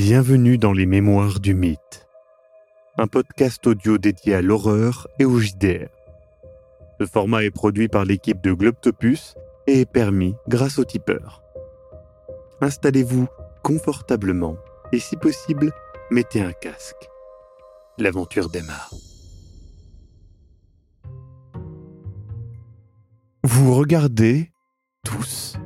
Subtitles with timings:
[0.00, 2.06] Bienvenue dans les Mémoires du Mythe,
[2.98, 5.88] un podcast audio dédié à l'horreur et au JDR.
[7.00, 9.34] Ce format est produit par l'équipe de Globtopus
[9.66, 11.42] et est permis grâce au tipeur.
[12.60, 13.26] Installez-vous
[13.64, 14.56] confortablement
[14.92, 15.72] et si possible,
[16.12, 17.08] mettez un casque.
[17.98, 18.94] L'aventure démarre.
[23.42, 24.52] Vous regardez
[25.04, 25.56] tous,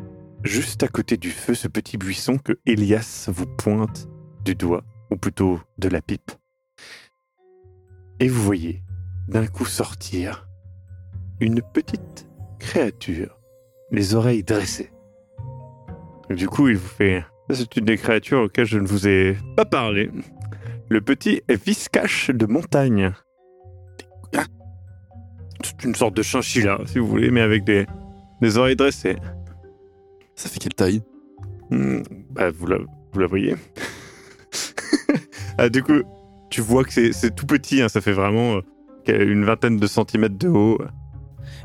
[0.43, 4.09] juste à côté du feu, ce petit buisson que Elias vous pointe
[4.45, 6.33] du doigt, ou plutôt de la pipe.
[8.21, 8.83] Et vous voyez
[9.29, 10.49] d'un coup sortir
[11.41, 12.29] une petite
[12.59, 13.39] créature,
[13.91, 14.93] les oreilles dressées.
[16.31, 17.25] Du coup, il vous fait...
[17.51, 20.11] C'est une des créatures auxquelles je ne vous ai pas parlé.
[20.89, 23.13] Le petit viscache de montagne.
[25.65, 27.87] C'est une sorte de chinchilla, si vous voulez, mais avec des,
[28.41, 29.17] des oreilles dressées.
[30.35, 31.03] Ça fait quelle taille?
[31.71, 32.79] Hmm, bah, vous, la,
[33.13, 33.55] vous la voyez
[35.65, 36.03] ah, Du coup,
[36.51, 38.57] tu vois que c'est- tout petit, hein, ça fait vraiment
[39.09, 40.79] euh, une vingtaine de centimètres de haut.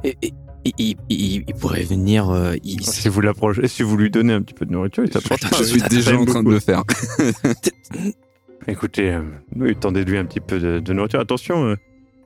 [0.03, 0.33] Et, et-
[0.65, 2.29] il, il- il- il pourrait venir.
[2.29, 5.11] euh, il- Si vous l'approchez, si vous lui donnez un petit peu de nourriture, il
[5.13, 5.39] s'approche.
[5.59, 6.83] Je suis déjà en train de le faire.
[8.67, 9.21] Écoutez, euh,
[9.55, 11.19] oui, tendez-lui un petit peu de, de nourriture.
[11.21, 11.75] Attention, euh,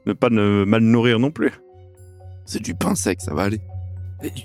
[0.07, 1.51] ne pas ne mal nourrir non plus.
[2.45, 3.61] C'est du pain sec, ça va aller.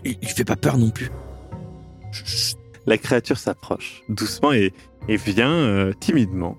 [0.04, 1.10] il, il fait pas peur non plus.
[2.86, 4.72] La créature s'approche doucement et,
[5.08, 6.56] et vient euh, timidement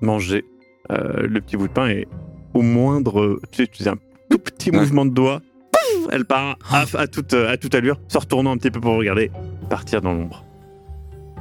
[0.00, 0.44] manger
[0.90, 2.06] euh, le petit bout de pain et
[2.54, 3.98] au moindre, tu sais, tu fais un
[4.30, 4.78] tout petit Ouais.
[4.78, 5.40] mouvement de doigt,
[5.72, 8.94] pouf, elle part à, à toute, à toute allure, se retournant un petit peu pour
[8.94, 9.30] regarder,
[9.68, 10.44] partir dans l'ombre.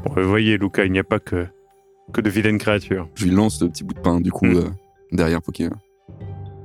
[0.04, 1.48] Bon, vous voyez, Luca, il n'y a pas que,
[2.14, 3.08] que de vilaines créatures.
[3.16, 4.56] Je lui lance le petit bout de pain, du coup, Mm.
[4.58, 4.70] euh,
[5.12, 5.76] derrière Pokémon.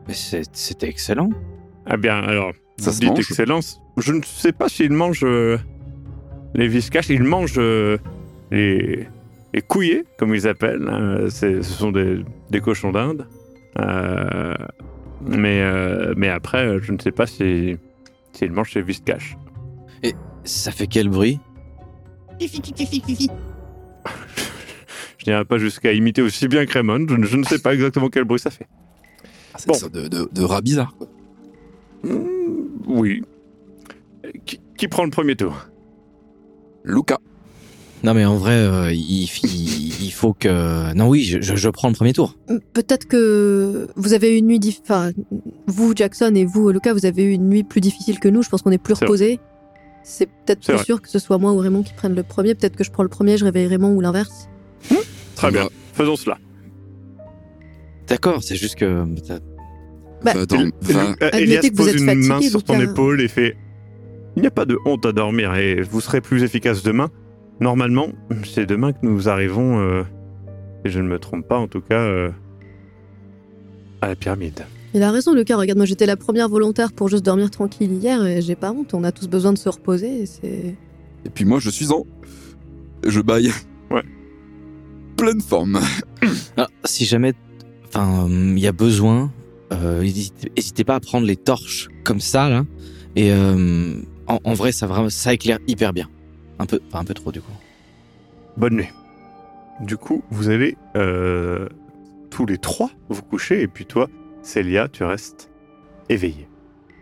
[0.09, 1.31] Mais c'est- C'était excellent.
[1.87, 3.81] Ah bien, alors, Ça se mange excellence.
[3.99, 5.59] Je ne sais pas s'il mange euh,
[6.55, 7.11] les viscaches.
[7.11, 7.99] Il mange euh,
[8.51, 9.07] les,
[9.53, 10.89] les couillés, comme ils appellent.
[10.89, 11.29] hein.
[11.31, 13.27] Ce sont des, des cochons d'Inde.
[13.79, 14.55] Euh,
[15.23, 17.77] mais, euh, mais après, je ne sais pas si-
[18.33, 19.37] s'il mange les viscaches.
[20.45, 21.39] Ça fait quel bruit?
[25.19, 27.07] Je n'irai pas jusqu'à imiter aussi bien que Raymond.
[27.09, 28.67] Je, ne- je ne sais pas exactement quel bruit ça fait.
[29.53, 29.75] Ah, c'est Bon.
[29.75, 30.95] ça de, de, de rat bizarre.
[32.03, 33.23] Hmm, oui.
[34.47, 35.55] Qui, qui prend le premier tour?
[36.85, 37.19] Luca.
[38.03, 40.95] Non, mais en vrai, euh, il, il- il faut que.
[40.95, 42.37] Non, oui, je, prends le premier tour.
[42.73, 45.11] Peut-être que vous avez eu une nuit, dif- enfin,
[45.67, 48.43] vous Jackson et vous Lucas, vous avez eu une nuit plus difficile que nous.
[48.43, 49.39] Je pense qu'on est plus reposés.
[50.03, 50.85] C'est peut-être plus vrai.
[50.85, 52.55] sûr que ce soit moi ou Raymond qui prennent le premier.
[52.55, 54.49] Peut-être que je prends le premier, je réveille Raymond ou l'inverse.
[55.37, 55.69] Très bien.
[55.93, 56.39] Faisons cela.
[58.09, 59.05] D'accord, c'est juste que.
[60.25, 60.41] Bah, va,
[61.23, 62.93] Euh, Elias que vous pose êtes une fatigué, main sur ton Lucas.
[62.93, 63.57] épaule et fait
[64.37, 67.11] Il n'y a pas de honte à dormir et vous serez plus efficace demain.
[67.61, 68.09] Normalement,
[68.45, 70.03] c'est demain que nous arrivons, euh,
[70.85, 72.31] et je ne me trompe pas en tout cas, euh,
[74.01, 74.65] à la pyramide.
[74.95, 75.57] Il a raison, Lucas.
[75.57, 78.93] Regarde, moi j'étais la première volontaire pour juste dormir tranquille hier et j'ai pas honte.
[78.95, 80.23] On a tous besoin de se reposer.
[80.23, 80.75] et C'est
[81.25, 82.05] Et puis moi, je suis en.
[83.07, 83.51] Je baille.
[83.91, 84.03] Ouais.
[85.17, 85.79] Pleine forme.
[86.57, 87.33] Ah, si jamais.
[87.87, 89.33] Enfin, il y a besoin.
[89.73, 92.65] euh, N'hésitez pas à prendre les torches comme ça, là.
[93.17, 93.95] Et euh,
[94.27, 96.09] en, en vrai, ça, vraiment, ça éclaire hyper bien.
[96.61, 97.53] Un peu, trop, du coup.
[98.59, 98.93] Bonne nuit.
[99.81, 101.67] Du coup, vous allez euh,
[102.29, 104.09] tous les trois vous coucher et puis toi,
[104.43, 105.51] Célia, tu restes
[106.11, 106.51] éveillée.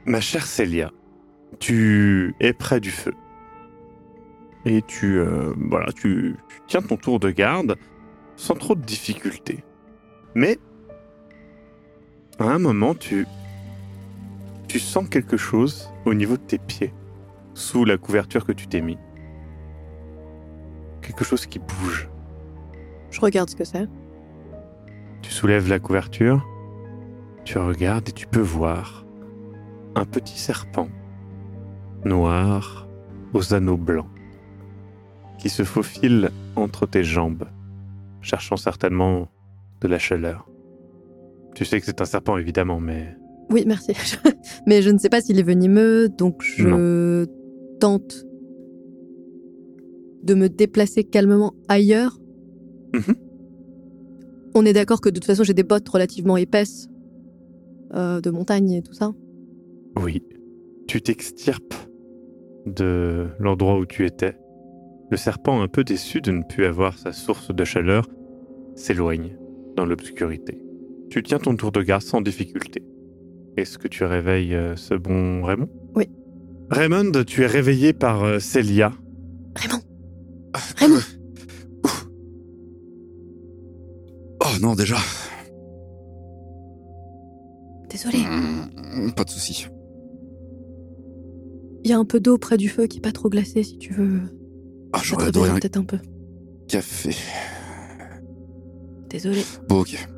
[0.06, 0.92] Ma chère Célia,
[1.58, 3.12] tu es près du feu.
[4.64, 6.36] Et tu, euh, voilà, tu
[6.69, 7.75] tiens ton tour de garde
[8.36, 9.64] sans trop de difficultés.
[10.36, 10.60] Mais
[12.38, 13.26] à un moment, tu,
[14.69, 16.94] tu sens quelque chose au niveau de tes pieds,
[17.54, 18.98] sous la couverture que tu t'es mis.
[21.08, 22.10] Quelque chose qui bouge.
[23.10, 23.88] Je regarde ce que c'est.
[25.22, 26.46] Tu soulèves la couverture,
[27.44, 29.06] tu regardes et tu peux voir
[29.94, 30.88] un petit serpent
[32.04, 32.86] noir
[33.32, 34.10] aux anneaux blancs
[35.38, 37.44] qui se faufile entre tes jambes,
[38.20, 39.28] cherchant certainement
[39.81, 40.46] de la chaleur.
[41.54, 43.16] Tu sais que c'est un serpent évidemment, mais
[43.49, 43.94] Oui, merci.
[44.66, 47.25] Mais je ne sais pas s'il est venimeux, donc je
[47.81, 48.27] tente
[50.28, 52.19] de me déplacer calmement ailleurs.
[52.94, 53.14] Mhm.
[54.54, 56.88] On est d'accord que de toute façon j'ai des bottes relativement épaisses
[57.94, 59.12] euh, de montagne et tout ça.
[59.96, 60.22] oui,
[60.86, 61.75] tu t'extirpes
[62.66, 64.36] de l'endroit où tu étais.
[65.10, 68.06] Le serpent, un peu déçu de ne plus avoir sa source de chaleur,
[68.75, 69.38] s'éloigne
[69.76, 70.62] dans l'obscurité.
[71.08, 72.82] Tu tiens ton tour de garde sans difficulté.
[73.56, 75.70] Est-ce que tu réveilles euh, ce bon Raymond?
[75.94, 76.04] Oui.
[76.70, 78.92] Raymond, tu es réveillé par euh, Célia.
[79.56, 79.80] Raymond
[80.77, 81.00] Raymond
[84.61, 84.97] non, déjà.
[87.91, 88.19] Désolé.
[88.19, 89.67] Hmm, Pas de souci.
[91.85, 93.79] Il y a un peu d'eau près du feu qui est pas trop glacée si
[93.79, 94.21] tu veux.
[94.93, 95.99] Ah, j'aurais adoré un peut-être un peu.
[96.67, 97.15] café.
[99.09, 99.43] Désolé.
[99.69, 100.09] Bon, ok.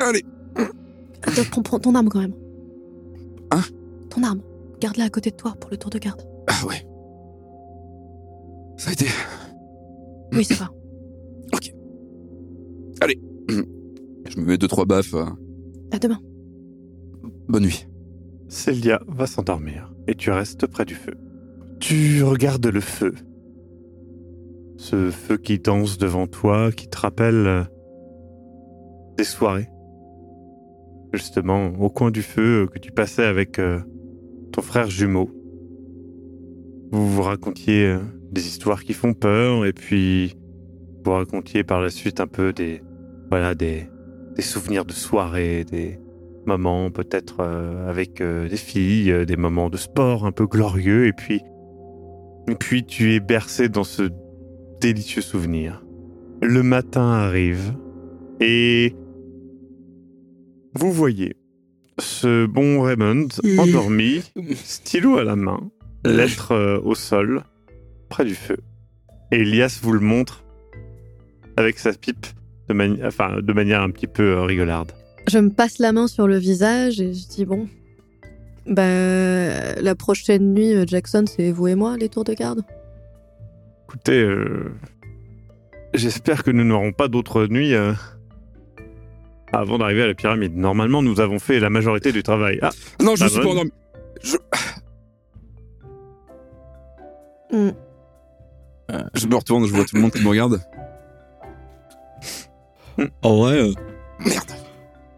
[0.00, 0.24] Allez.
[1.22, 2.34] Attends, prends, prends ton arme quand même.
[3.50, 3.62] Hein?
[4.10, 4.40] Ton arme.
[4.80, 6.22] Garde-la à côté de toi pour le tour de garde.
[6.48, 6.86] Ah ouais.
[8.76, 9.06] Ça a été.
[10.32, 10.70] Oui, ça va.
[14.28, 15.14] Je me mets deux, trois baffes.
[15.14, 15.26] euh,
[15.92, 16.18] À demain.
[17.48, 17.86] Bonne nuit.
[18.48, 21.14] Célia va s'endormir et tu restes près du feu.
[21.80, 23.14] Tu regardes le feu.
[24.78, 27.62] Ce feu qui danse devant toi, qui te rappelle euh,
[29.18, 29.68] des soirées.
[31.12, 33.60] Justement, au coin du feu euh, que tu passais avec
[34.52, 35.30] ton frère jumeau.
[36.94, 37.98] Vous vous racontiez euh,
[38.30, 40.36] des histoires qui font peur et puis
[41.04, 42.82] vous racontiez par la suite un peu des
[43.30, 43.88] voilà des,
[44.36, 45.98] des souvenirs de soirées, des,
[46.46, 51.12] moments peut-être euh, avec euh, des filles, des moments de sport un peu glorieux, et
[51.12, 51.42] puis,
[52.48, 54.04] et puis tu es bercé dans ce
[54.80, 55.84] délicieux souvenir.
[56.42, 57.74] Le matin arrive
[58.38, 58.94] et
[60.74, 61.34] vous voyez
[61.98, 64.22] ce bon Raymond endormi,
[64.54, 65.70] stylo à la main,
[66.04, 67.42] lettre euh, au sol,
[68.08, 68.56] près du feu.
[69.32, 70.44] Et Elias vous le montre
[71.56, 72.26] avec sa pipe
[72.68, 74.92] de, mani- enfin, de manière un petit peu euh, rigolarde.
[75.28, 77.66] Je me passe la main sur le visage et je dis bon.
[78.66, 78.82] Bah,
[79.80, 82.62] la prochaine nuit, euh, Jackson, c'est vous et moi, les tours de garde.
[83.86, 84.72] Écoutez, euh,
[85.92, 87.92] j'espère que nous n'aurons pas d'autres nuits euh,
[89.52, 90.56] avant d'arriver à la pyramide.
[90.56, 92.58] Normalement, nous avons fait la majorité du travail.
[92.62, 92.70] Ah,
[93.02, 93.70] Non, je Bah, suis pas endormi.
[94.22, 94.36] Je...
[97.54, 97.70] Hmm.
[99.14, 100.60] je me retourne, je vois tout le monde qui me regarde.
[103.22, 103.72] En vrai, euh,
[104.24, 104.50] Merde.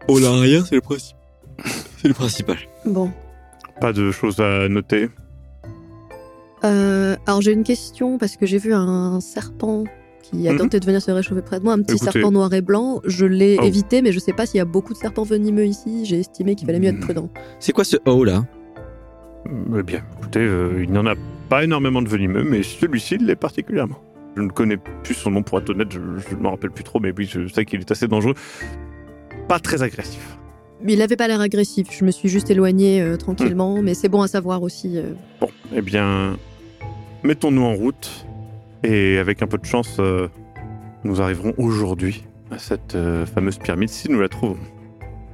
[0.07, 1.17] on n'a rien, c'est le principe.
[1.97, 2.57] C'est le principal.
[2.85, 3.11] Bon.
[3.81, 5.09] pas de choses à noter.
[6.63, 9.83] Euh, alors j'ai une question parce que j'ai vu un serpent
[10.23, 10.57] qui a Mhm.
[10.57, 12.11] tenté de venir se réchauffer près de moi, un petit Écoutez.
[12.11, 13.01] serpent noir et blanc.
[13.05, 13.63] Je l'ai Oh.
[13.63, 16.05] évité, mais je sais pas s'il y a beaucoup de serpents venimeux ici.
[16.05, 17.01] J'ai estimé qu'il fallait mieux être Mhm.
[17.03, 17.29] prudent.
[17.59, 18.45] C'est quoi ce haut là?
[19.77, 21.13] Eh bien, écoutez, euh, il n'y en a
[21.47, 23.99] pas énormément de venimeux, mais celui-ci l'est particulièrement.
[24.35, 26.99] Je ne connais plus son nom pour être honnête, je ne me rappelle plus trop,
[26.99, 28.35] mais oui, je sais qu'il est assez dangereux.
[29.47, 30.37] Pas très agressif.
[30.85, 31.87] Il avait pas l'air agressif.
[31.91, 34.97] Je me suis juste éloignée euh, tranquillement, mais c'est bon à savoir aussi.
[34.97, 35.13] euh.
[35.41, 36.37] Bon, eh bien,
[37.23, 38.25] mettons-nous en route.
[38.83, 40.27] Et avec un peu de chance, euh,
[41.03, 42.95] nous arriverons aujourd'hui à cette
[43.33, 44.57] fameuse pyramide si nous la trouvons.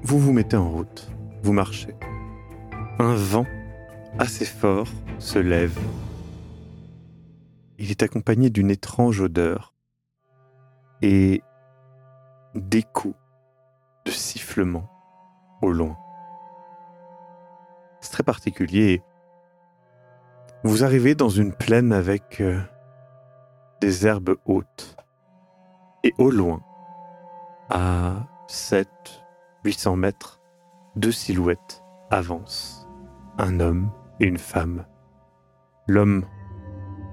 [0.02, 1.10] Vous vous mettez en route,
[1.44, 1.94] vous marchez.
[3.00, 3.46] Un vent
[4.20, 4.88] assez fort
[5.20, 5.78] se lève.
[7.78, 9.74] Il est accompagné d'une étrange odeur
[11.02, 11.42] et
[12.56, 13.16] d'échos
[14.06, 14.90] de sifflements
[15.62, 15.98] au loin.
[18.02, 19.02] C'est très particulier.
[20.64, 22.60] Vous arrivez dans une plaine avec euh,
[23.82, 24.96] des herbes hautes.
[26.04, 26.62] Et au loin,
[27.70, 28.88] à 7,
[29.64, 30.42] 800 mètres,
[30.96, 32.88] deux silhouettes avancent.
[33.38, 33.90] Un homme
[34.20, 34.86] et une femme.
[35.88, 36.26] L'homme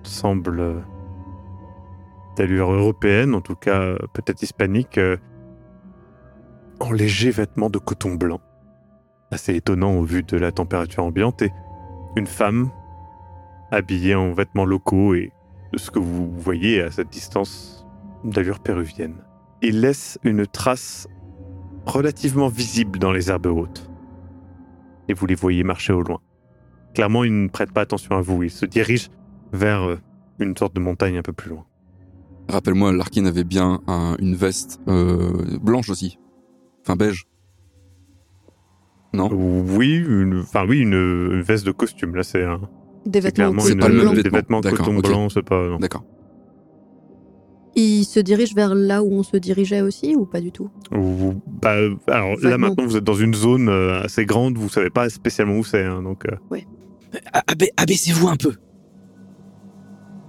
[0.02, 0.84] semble
[2.36, 5.16] d'allure européenne, en tout cas peut-être hispanique, euh,
[6.80, 8.40] en léger vêtements de coton blanc.
[9.30, 11.42] Assez étonnant au vu de la température ambiante.
[11.42, 11.52] Et
[12.16, 12.70] une femme
[13.70, 15.32] habillé en vêtements locaux et
[15.72, 17.86] de ce que vous voyez à cette distance
[18.24, 19.22] d'allure péruvienne.
[19.62, 21.06] Il laisse une trace
[21.86, 23.90] relativement visible dans les herbes hautes.
[25.08, 26.20] Et vous les voyez marcher au loin.
[26.94, 28.42] Clairement, il ne prête pas attention à vous.
[28.42, 29.10] Il se dirige
[29.52, 29.98] vers euh,
[30.38, 31.64] une sorte de montagne un peu plus loin.
[32.48, 35.30] Rappelle-moi, Larkin avait bien un- une veste euh,
[35.62, 36.18] blanche aussi.
[36.82, 37.26] Enfin, beige.
[39.12, 39.28] Non?
[39.32, 42.14] Oui, une, enfin oui, une, une veste de costume.
[42.16, 42.60] Là, c'est un,
[43.06, 44.38] Des vêtements C'est pas le des vêtement.
[44.38, 45.28] vêtements D'accord, coton blanc.
[45.28, 45.68] C'est pas.
[45.68, 45.78] non.
[45.78, 46.04] D'accord.
[47.76, 50.70] Il se dirige vers là où on se dirigeait aussi ou pas du tout?
[50.90, 51.76] Vous- bah,
[52.08, 54.58] alors là maintenant, vous êtes dans une zone euh, assez grande.
[54.58, 55.84] Vous savez pas spécialement où c'est.
[55.84, 56.24] hein, donc.
[56.26, 56.36] euh,
[57.32, 58.54] abai- Abaissez-vous un peu.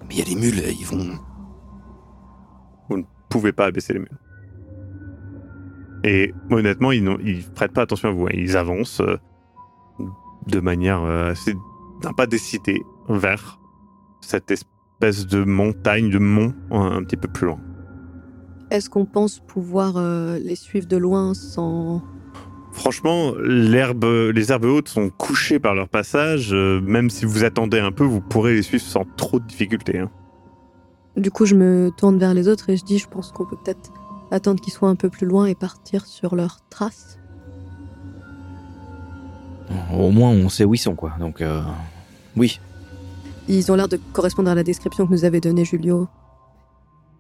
[0.08, 1.18] Mais il y a les mules, ils vont.
[3.30, 4.18] pouvez pas abaisser les mules.
[6.04, 8.26] Et honnêtement, ils ne prêtent pas attention à vous.
[8.26, 8.32] hein.
[8.34, 9.18] Ils avancent euh,
[10.48, 11.54] de manière euh, assez
[12.02, 13.60] d'un pas décidé vers
[14.22, 17.60] cette espèce de montagne, de mont un, un petit peu plus loin.
[18.72, 22.02] Est-ce qu'on pense pouvoir euh, les suivre de loin sans...
[22.72, 26.54] Franchement, les herbes hautes sont couchées par leur passage.
[26.54, 30.00] euh, même si vous attendez un peu, vous pourrez les suivre sans trop de difficultés.
[30.00, 30.10] hein.
[31.18, 33.58] Du coup, je me tourne vers les autres et je dis, je pense qu'on peut
[33.64, 33.92] peut-être
[34.32, 37.20] attendre qu'ils soient un peu plus loin et partir sur leurs traces.
[39.94, 41.12] Au moins, on sait où ils sont, quoi.
[41.20, 41.62] Donc, euh,
[42.38, 42.60] oui.
[43.50, 46.08] Ils ont l'air de correspondre à la description que nous avait donnée Julio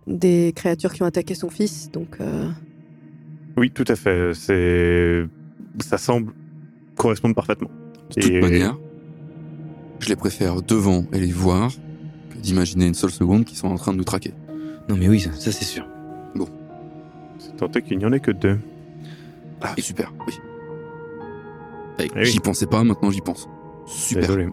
[0.07, 2.49] des créatures qui ont attaqué son fils, donc euh,
[3.57, 4.33] Oui, tout à fait.
[4.33, 5.25] C'est,
[5.79, 6.33] ça semble
[6.95, 7.69] correspondre parfaitement.
[8.15, 8.77] De toute Et- manière,
[9.99, 11.71] je les préfère devant et les voir
[12.29, 14.33] que d'imaginer une seule seconde qu'ils sont en train de nous traquer.
[14.89, 15.85] Non, mais oui, ça, ça, c'est sûr.
[17.39, 18.59] C'est tenté qu'il n'y en ait que deux.
[19.61, 20.33] Ah, super, oui.
[21.99, 22.25] Eh, Eh oui.
[22.25, 23.47] J'y pensais pas, maintenant j'y pense.
[23.87, 24.21] Super.
[24.27, 24.45] Désolé.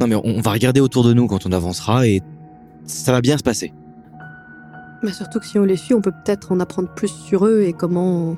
[0.00, 2.22] Non, mais on va regarder autour de nous quand on avancera et
[2.84, 3.72] ça va bien se passer.
[5.02, 7.62] mais surtout que si on les suit, on peut peut-être en apprendre plus sur eux
[7.62, 8.36] et comment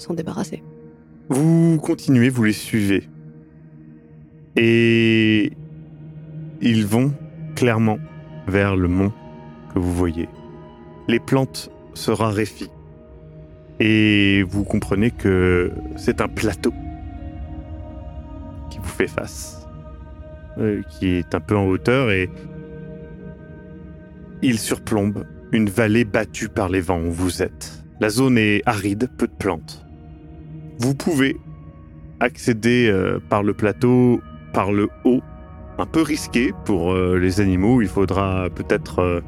[0.00, 0.62] s'en débarrasser.
[1.28, 3.08] Vous continuez, vous les suivez.
[4.56, 5.52] Et
[6.60, 7.12] ils vont
[7.54, 7.98] clairement
[8.46, 9.12] vers le mont
[9.74, 10.28] que vous voyez.
[11.08, 12.70] Les plantes se raréfient.
[13.78, 16.72] Et vous comprenez que c'est un plateau
[18.70, 19.66] qui vous fait face,
[20.58, 22.30] euh, qui est un peu en hauteur et
[24.42, 27.84] il surplombe une vallée battue par les vents où vous êtes.
[28.00, 29.85] La zone est aride, peu de plantes.
[30.78, 31.36] Vous pouvez
[32.20, 34.20] accéder euh, par le plateau,
[34.52, 35.20] par le haut,
[35.78, 37.82] un peu risqué pour euh, les animaux.
[37.82, 39.20] Il faudra peut-être euh,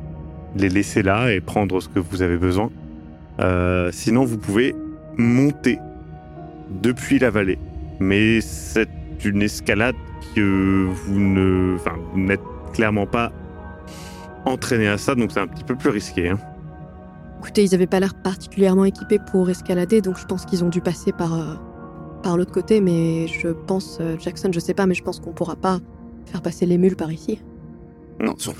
[0.56, 2.70] les laisser là et prendre ce que vous avez besoin.
[3.92, 4.74] Sinon, vous pouvez
[5.16, 5.78] monter
[6.82, 7.58] depuis la vallée.
[8.00, 8.88] Mais c'est
[9.24, 9.94] une escalade
[10.34, 11.76] que vous ne,
[12.16, 12.40] n'êtes
[12.72, 13.32] clairement pas
[14.44, 16.30] entraîné à ça, donc c'est un petit peu plus risqué.
[16.30, 16.38] hein.
[17.38, 20.80] Écoutez, ils avaient pas l'air particulièrement équipés pour escalader, donc je pense qu'ils ont dû
[20.80, 21.54] passer par, euh,
[22.22, 25.32] par l'autre côté, mais je pense, euh, Jackson, je sais pas, mais je pense qu'on
[25.32, 25.78] pourra pas
[26.26, 27.40] faire passer les mules par ici.
[28.20, 28.54] Non, sur-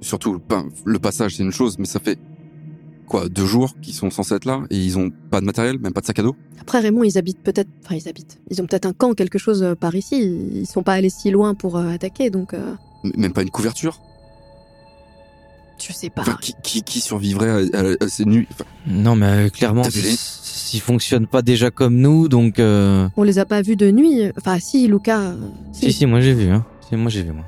[0.00, 2.18] Surtout, ben, le passage, c'est une chose, mais ça fait
[3.06, 5.92] quoi, deux jours qu'ils sont censés être là et ils ont pas de matériel, même
[5.92, 6.34] pas de sac à dos?
[6.60, 7.68] Après, Raymond, ils habitent peut-être.
[7.84, 8.40] Enfin, ils habitent.
[8.50, 10.22] Ils ont peut-être un camp, quelque chose euh, par ici.
[10.22, 12.74] Ils sont pas allés si loin pour euh, attaquer, donc euh,
[13.16, 14.00] Même pas une couverture?
[15.86, 16.22] Je sais pas.
[16.22, 19.82] Enfin, qui, qui, qui survivrait à, à- à ces nuits Enfin, Non, mais euh, clairement,
[19.82, 22.58] T'as vu les- s- ils fonctionnent pas déjà comme nous, donc.
[22.58, 24.22] euh, On les a pas vus de nuit.
[24.38, 25.20] Enfin, si, Lucas.
[25.20, 25.36] euh,
[25.72, 26.64] Si, si, moi j'ai vu, hein.
[26.88, 27.44] Si, moi j'ai vu, moi.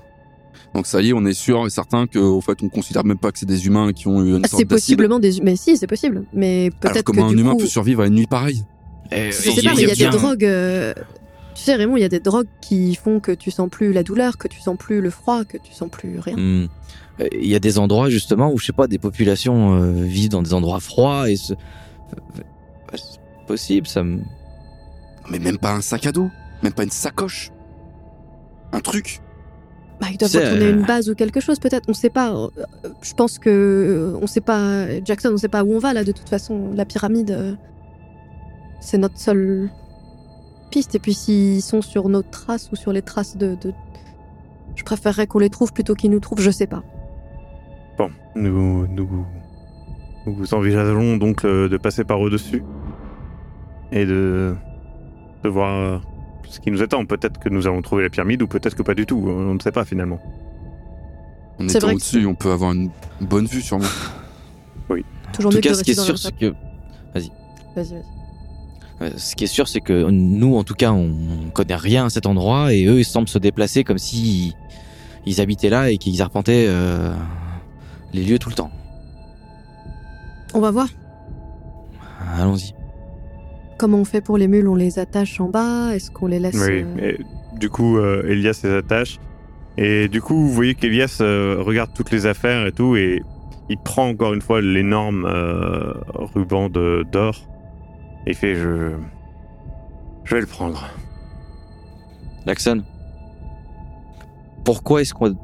[0.75, 3.31] Donc ça y est, on est sûr et certain qu'au fait, on considère même pas
[3.31, 5.41] que c'est des humains qui ont eu une Ah, sorte C'est possiblement des.
[5.43, 6.25] Mais si, c'est possible.
[6.33, 7.59] Mais peut-être comment que un du humain coup.
[7.59, 8.65] peut survivre à une nuit pareille?
[9.11, 10.95] Eh, Je sais pas, mais il y a des drogues.
[11.55, 14.03] Tu sais, Raymond, il y a des drogues qui font que tu sens plus la
[14.03, 16.37] douleur, que tu sens plus le froid, que tu sens plus rien.
[16.37, 16.69] Hmm.
[17.21, 20.31] Euh, Il y a des endroits justement où je sais pas, des populations euh, vivent
[20.31, 21.53] dans des endroits froids et se...
[21.53, 21.57] euh,
[22.95, 24.21] c'est possible, ça me.
[25.31, 26.31] Mais même pas un sac à dos,
[26.63, 27.51] même pas une sacoche,
[28.73, 29.21] un truc.
[30.01, 31.85] Bah, ils doivent C'est, retourner à euh, une base ou quelque chose, peut-être.
[31.89, 32.35] On sait pas.
[33.03, 34.19] Je pense que.
[34.21, 35.01] On sait pas.
[35.05, 36.73] Jackson, on sait pas où on va, là, de toute façon.
[36.75, 37.31] La pyramide.
[37.31, 37.55] euh,
[38.81, 39.71] C'est notre seule
[40.73, 40.95] piste.
[40.97, 43.55] Et puis, s'ils sont sur nos traces ou sur les traces de.
[43.55, 43.73] de-
[44.75, 46.83] Je préférerais qu'on les trouve plutôt qu'ils nous trouvent, je sais pas.
[47.99, 49.27] Bon, nous, nous,
[50.27, 52.63] nous envisageons donc euh, de passer par au-dessus
[53.93, 54.55] et de,
[55.45, 55.99] de voir euh,
[56.49, 57.05] ce qui nous attend.
[57.05, 59.23] Peut-être que nous allons trouver la pyramide ou peut-être que pas du tout.
[59.29, 60.19] On ne sait pas finalement.
[61.61, 63.85] En étant au-dessus, on peut avoir une bonne vue sûrement.
[65.35, 66.53] Toujours En tout mieux que cas, ce qui est sûr, c'est que.
[67.15, 67.31] Vas-y,
[67.77, 67.95] vas-y.
[67.95, 68.01] euh,
[69.17, 71.13] Ce qui est sûr, c'est que nous, en tout cas, on
[71.53, 74.55] connaît rien à cet endroit et eux, ils semblent se déplacer comme si
[75.27, 77.13] ils habitaient là et qu'ils arpentaient euh,
[78.13, 78.71] les lieux tout le temps.
[80.55, 80.89] On va voir.
[82.39, 82.75] Allons-y.
[83.79, 84.69] Comment on fait pour les mules?
[84.69, 85.95] On les attache en bas?
[85.95, 86.85] Est-ce qu'on les laisse Oui.
[87.01, 87.19] euh, Et
[87.59, 89.19] du coup, euh, Elias les attache.
[89.79, 93.23] Et du coup, vous voyez qu'Elias euh, regarde toutes les affaires et tout, et
[93.71, 95.95] il prend encore une fois l'énorme euh,
[96.35, 97.49] ruban de- d'or.
[98.27, 98.93] Et il fait je,
[100.25, 100.89] je vais le prendre.
[102.47, 102.83] Laxon,
[104.65, 105.37] pourquoi est-ce qu'on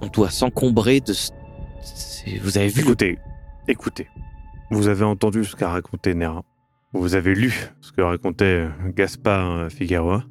[0.00, 1.14] on doit s'encombrer de...
[2.42, 2.86] Vous avez vu le...
[2.88, 3.18] Écoutez,
[3.66, 4.08] écoutez.
[4.70, 6.42] Vous avez entendu ce qu'a raconté Nera.
[6.92, 10.24] Vous avez lu ce que racontait Gaspard Figueroa.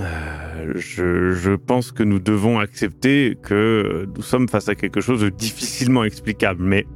[0.00, 5.20] Euh, je, je pense que nous devons accepter que nous sommes face à quelque chose
[5.20, 6.86] de difficilement explicable, mais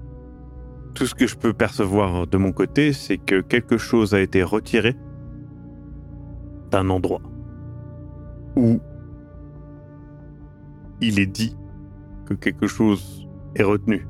[0.94, 4.42] tout ce que je peux percevoir de mon côté, c'est que quelque chose a été
[4.42, 4.96] retiré
[6.70, 7.22] d'un endroit
[8.56, 8.80] où
[11.00, 11.56] il est dit
[12.26, 14.06] que quelque chose est retenu.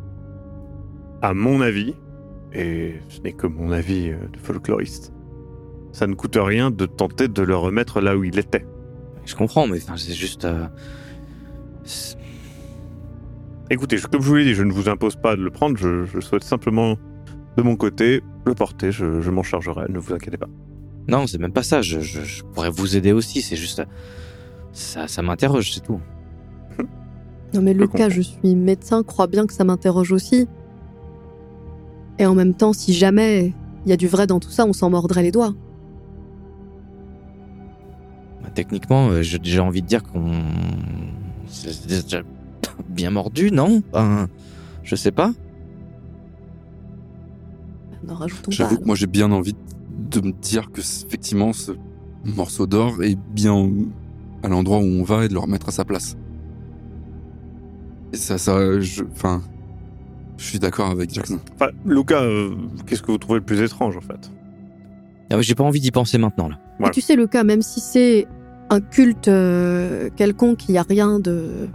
[1.22, 1.94] À mon avis,
[2.52, 5.12] et ce n'est que mon avis euh, de folkloriste,
[5.92, 8.66] ça ne coûte rien de tenter de le remettre là où il était.
[9.24, 10.44] Je comprends, mais c'est juste...
[10.44, 10.66] euh,
[13.70, 15.76] Écoutez, je- comme je vous l'ai dit, je ne vous impose pas de le prendre,
[15.76, 16.96] je, je souhaite simplement
[17.56, 20.46] De mon côté, le porter, je, je m'en chargerai, ne vous inquiétez pas.
[21.08, 21.82] Non, c'est même pas ça.
[21.82, 23.42] Je, je- je pourrais vous aider aussi.
[23.42, 23.82] C'est juste.
[24.72, 26.00] Ça, ça m'interroge, c'est tout.
[27.54, 30.46] Non mais Je Lucas, je suis médecin, crois bien que ça m'interroge aussi.
[32.20, 33.54] Et en même temps, si jamais
[33.86, 35.54] il y a du vrai dans tout ça, on s'en mordrait les doigts.
[38.42, 40.42] Bah, techniquement, euh, j'ai déjà envie de dire qu'on.
[42.88, 43.82] Bien mordu, non?
[43.92, 44.28] Enfin,
[44.82, 45.32] Je sais pas.
[48.06, 49.54] N'en rajoutons J'avoue que moi j'ai bien envie
[50.10, 51.72] de me dire que effectivement ce
[52.24, 53.70] morceau d'or est bien
[54.42, 56.16] à l'endroit où on va et de le remettre à sa place.
[58.12, 59.42] Et ça, ça, je, enfin,
[60.38, 61.38] je suis d'accord avec Jackson.
[61.54, 62.54] Enfin, Lucas, euh,
[62.86, 64.30] qu'est-ce que vous trouvez le plus étrange en fait?
[65.30, 66.90] Ah, J'ai pas envie d'y penser maintenant, là.
[66.90, 68.26] Tu sais, Lucas, même si c'est
[68.70, 71.68] un culte euh, quelconque, il n'y a rien de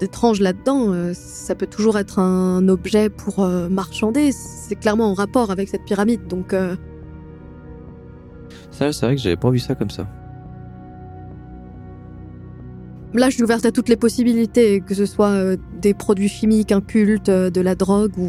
[0.00, 0.92] d'étrange là-dedans.
[0.92, 4.30] euh, ça peut toujours être un objet pour euh, marchander.
[4.32, 6.26] C'est clairement en rapport avec cette pyramide.
[6.28, 6.76] Donc, euh,
[8.70, 10.06] Ça, c'est vrai que j'avais pas vu ça comme ça.
[13.14, 16.72] là, je suis ouverte à toutes les possibilités, que ce soit euh, des produits chimiques,
[16.72, 18.28] un culte, euh, de la drogue ou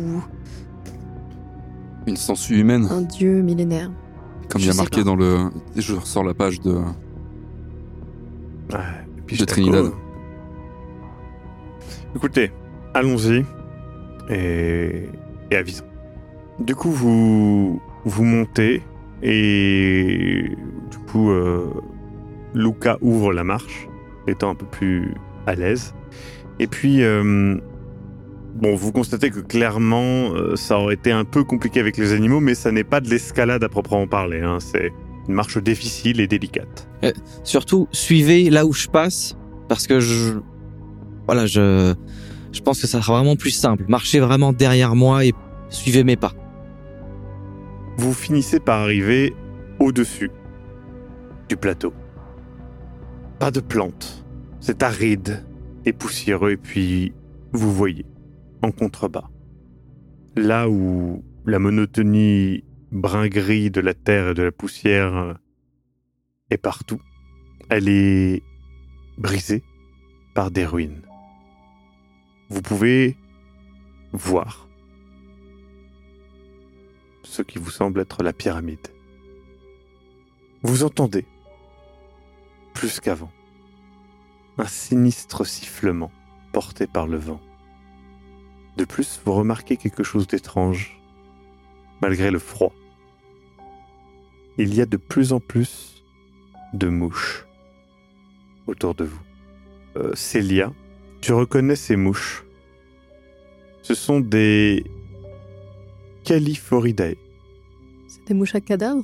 [2.07, 3.89] Une sangsue humaine, un dieu millénaire.
[4.49, 5.05] comme je il y a marqué pas.
[5.05, 5.49] dans le.
[5.75, 6.71] Je ressors la page de.
[6.71, 8.79] Ouais,
[9.17, 9.85] et puis De je Trinidad.
[12.15, 12.51] Écoutez,
[12.93, 13.43] allons-y
[14.29, 15.09] et,
[15.51, 15.85] et avisons.
[16.59, 18.81] Du coup, vous vous montez
[19.21, 20.51] et
[20.91, 21.65] du coup, euh,
[22.53, 23.87] Luca ouvre la marche,
[24.27, 25.13] étant un peu plus
[25.45, 25.93] à l'aise.
[26.59, 27.57] Et puis, euh,
[28.55, 32.39] bon, vous constatez que clairement, euh, ça aurait été un peu compliqué avec les animaux,
[32.39, 34.41] mais ça n'est pas de l'escalade à proprement parler.
[34.41, 34.59] hein.
[34.59, 34.91] C'est
[35.27, 36.87] une marche difficile et délicate.
[37.43, 40.35] Surtout, suivez là où je passe, parce que je.
[41.27, 41.95] Voilà, je.
[42.55, 43.83] Je pense que ça sera vraiment plus simple.
[43.89, 45.33] Marchez vraiment derrière moi et
[45.69, 46.31] suivez mes pas.
[47.97, 49.35] Vous finissez par arriver
[49.79, 50.31] au-dessus
[51.49, 51.93] du plateau.
[53.39, 54.25] Pas de plantes.
[54.61, 55.45] C'est aride
[55.83, 56.51] et poussiéreux.
[56.51, 57.13] Et puis,
[57.51, 58.05] vous voyez,
[58.61, 59.29] en contrebas,
[60.37, 65.37] là où la monotonie brun-gris de la terre et de la poussière
[66.49, 67.01] est partout,
[67.69, 68.41] elle est
[69.17, 69.63] brisée
[70.33, 71.04] par des ruines.
[72.49, 73.17] Vous pouvez
[74.13, 74.67] voir
[77.23, 78.87] ce qui vous semble être la pyramide.
[80.61, 81.25] Vous entendez,
[82.73, 83.31] plus qu'avant,
[84.57, 86.11] un sinistre sifflement
[86.53, 87.41] porté par le vent.
[88.77, 90.99] De plus, vous remarquez quelque chose d'étrange,
[92.01, 92.73] malgré le froid.
[94.57, 96.03] Il y a de plus en plus
[96.73, 97.45] de mouches
[98.67, 99.21] autour de vous.
[99.97, 100.71] Euh, Célia,
[101.25, 102.45] tu reconnais ces mouches.
[103.81, 104.83] Ce sont des
[106.23, 107.15] Califoridae.
[108.07, 109.03] C'est des mouches à cadavres?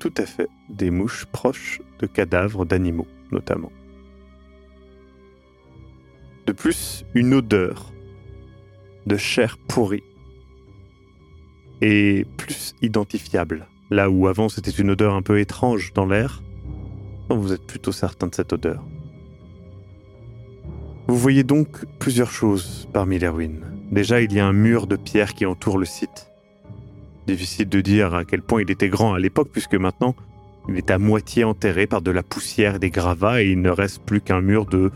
[0.00, 3.70] Tout à fait, des mouches proches de cadavres d'animaux, notamment.
[6.48, 7.92] De plus, une odeur
[9.06, 10.02] de chair pourrie
[11.80, 13.68] est plus identifiable.
[13.90, 16.42] Là où avant c'était une odeur un peu étrange dans l'air,
[17.28, 18.84] vous êtes plutôt certain de cette odeur.
[21.10, 23.64] Vous voyez donc plusieurs choses parmi les ruines.
[23.90, 26.30] Déjà, il y a un mur de pierre qui entoure le site.
[27.26, 30.14] Difficile de dire à quel point il était grand à l'époque, puisque maintenant,
[30.68, 33.70] il est à moitié enterré par de la poussière et des gravats, et il ne
[33.70, 34.92] reste plus qu'un mur de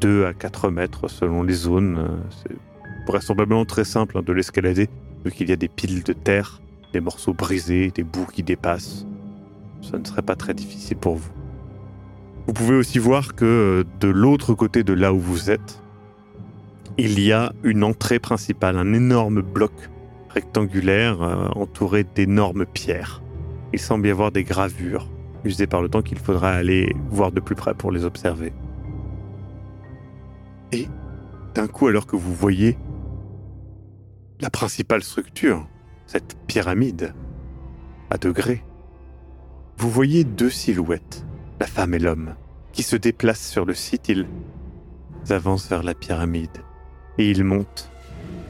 [0.00, 2.24] 2 à 4 mètres selon les zones.
[2.42, 2.56] C'est
[3.06, 4.88] vraisemblablement très simple hein, de l'escalader,
[5.24, 6.60] vu qu'il y a des piles de terre,
[6.92, 9.06] des morceaux brisés, des bouts qui dépassent.
[9.80, 11.39] Ça ne serait pas très difficile pour vous.
[12.50, 15.80] Vous pouvez aussi voir que euh, de l'autre côté de là où vous êtes,
[16.98, 19.70] il y a une entrée principale, un énorme bloc
[20.30, 23.22] rectangulaire euh, entouré d'énormes pierres.
[23.72, 25.08] Il semble y avoir des gravures
[25.44, 28.52] usées par le temps qu'il faudra aller voir de plus près pour les observer.
[30.72, 30.88] Et
[31.54, 32.76] d'un coup, alors que vous voyez
[34.40, 35.68] la principale structure,
[36.04, 37.14] cette pyramide
[38.10, 38.64] à degrés,
[39.76, 41.24] vous voyez deux silhouettes,
[41.60, 42.34] la femme et l'homme,
[42.72, 44.08] qui se déplacent sur le site.
[44.08, 44.26] Ils
[45.28, 46.64] avancent vers la pyramide
[47.18, 47.90] et ils montent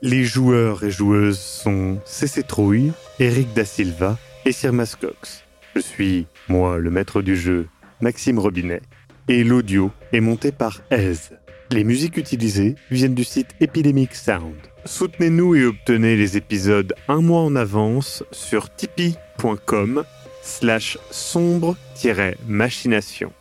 [0.00, 5.44] Les joueurs et joueuses sont CC Trouille, Eric Da Silva et Sirmas Cox.
[5.76, 7.68] Je suis, moi, le maître du jeu,
[8.00, 8.80] Maxime Robinet,
[9.28, 11.32] et l'audio est monté par Aise.
[11.74, 14.54] Les musiques utilisées viennent du site Epidemic Sound.
[14.84, 20.04] Soutenez-nous et obtenez les épisodes un mois en avance sur tipeee.com
[20.40, 23.32] slash sombre-machination.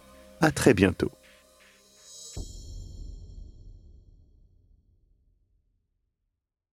[0.41, 1.11] À très bientôt.